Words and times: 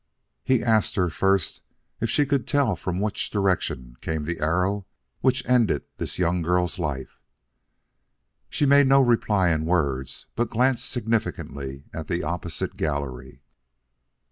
"'He 0.43 0.63
asked 0.63 0.95
her 0.95 1.11
first 1.11 1.61
if 1.99 2.09
she 2.09 2.25
could 2.25 2.47
tell 2.47 2.69
them 2.69 2.75
from 2.75 2.99
which 2.99 3.29
direction 3.29 3.97
came 4.01 4.23
the 4.23 4.39
arrow 4.39 4.87
which 5.19 5.47
ended 5.47 5.83
this 5.97 6.17
young 6.17 6.41
girl's 6.41 6.79
life. 6.79 7.19
"'She 8.49 8.65
made 8.65 8.87
no 8.87 8.99
reply 8.99 9.49
in 9.51 9.63
words; 9.65 10.25
but 10.35 10.49
glanced 10.49 10.89
significantly 10.89 11.85
at 11.93 12.07
the 12.07 12.23
opposite 12.23 12.77
gallery. 12.77 13.43